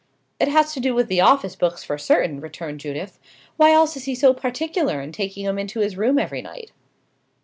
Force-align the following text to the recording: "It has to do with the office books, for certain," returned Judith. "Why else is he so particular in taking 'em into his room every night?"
"It 0.39 0.47
has 0.47 0.73
to 0.73 0.79
do 0.79 0.95
with 0.95 1.09
the 1.09 1.21
office 1.21 1.55
books, 1.55 1.83
for 1.83 1.95
certain," 1.99 2.41
returned 2.41 2.79
Judith. 2.79 3.19
"Why 3.55 3.69
else 3.71 3.95
is 3.95 4.05
he 4.05 4.15
so 4.15 4.33
particular 4.33 4.99
in 4.99 5.11
taking 5.11 5.45
'em 5.45 5.59
into 5.59 5.81
his 5.81 5.95
room 5.95 6.17
every 6.17 6.41
night?" 6.41 6.71